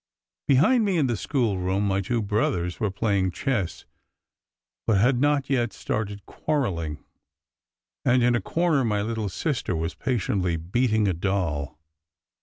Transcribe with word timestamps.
Behind 0.47 0.83
me 0.83 0.97
in 0.97 1.05
the 1.05 1.15
schoolroom 1.15 1.87
my 1.87 2.01
two 2.01 2.23
brothers 2.23 2.79
were 2.79 2.89
playing 2.89 3.29
chess, 3.29 3.85
but 4.87 4.97
had 4.97 5.21
not 5.21 5.47
yet 5.47 5.71
started 5.73 6.25
quarrelling, 6.25 7.05
and 8.03 8.23
in 8.23 8.33
a 8.33 8.41
corner 8.41 8.83
my 8.83 9.03
little 9.03 9.29
sister 9.29 9.75
was 9.75 9.93
patiently 9.93 10.55
beating 10.57 11.07
a 11.07 11.13
doll. 11.13 11.77